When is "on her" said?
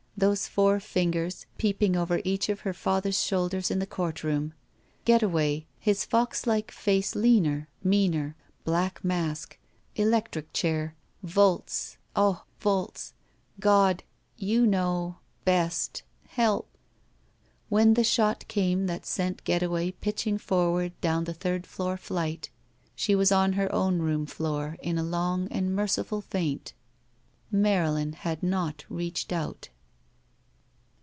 23.31-23.73